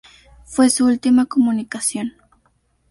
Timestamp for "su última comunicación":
0.71-2.13